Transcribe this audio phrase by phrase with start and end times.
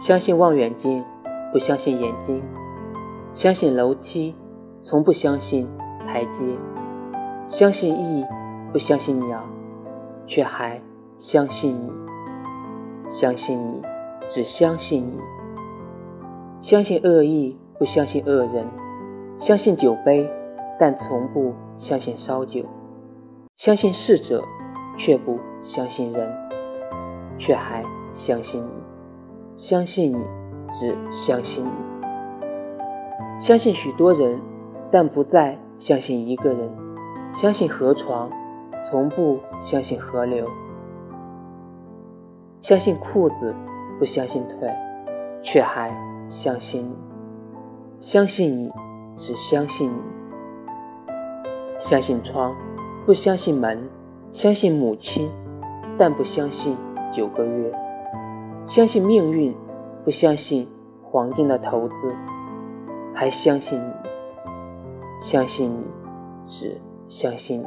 [0.00, 1.04] 相信望远镜，
[1.52, 2.40] 不相信眼睛；
[3.34, 4.34] 相信楼梯，
[4.84, 5.68] 从不相信
[6.06, 6.56] 台阶；
[7.48, 8.24] 相信翼，
[8.72, 9.42] 不相信鸟，
[10.26, 10.80] 却还
[11.18, 11.90] 相信你。
[13.10, 13.82] 相信你，
[14.26, 15.18] 只相信你。
[16.60, 18.66] 相信恶意，不相信恶人；
[19.38, 20.30] 相信酒杯，
[20.78, 22.64] 但从不相信烧酒；
[23.56, 24.44] 相信逝者，
[24.98, 26.30] 却不相信人，
[27.38, 27.82] 却还
[28.12, 28.68] 相信你。
[29.56, 30.24] 相信你，
[30.70, 31.70] 只相信你。
[33.40, 34.40] 相信许多人，
[34.90, 36.68] 但不再相信一个人；
[37.34, 38.30] 相信河床，
[38.90, 40.44] 从不相信河流；
[42.60, 43.54] 相信裤子，
[43.98, 44.74] 不相信腿，
[45.42, 45.92] 却还。
[46.28, 46.94] 相信你，
[48.00, 48.70] 相信你，
[49.16, 49.96] 只相信你。
[51.78, 52.54] 相信窗，
[53.06, 53.78] 不相信门；
[54.30, 55.30] 相信母亲，
[55.96, 56.76] 但不相信
[57.10, 57.72] 九个月；
[58.68, 59.56] 相信命运，
[60.04, 60.68] 不相信
[61.02, 61.94] 黄金的投资，
[63.14, 63.92] 还相信你。
[65.22, 65.86] 相信你，
[66.44, 66.78] 只
[67.08, 67.66] 相信你。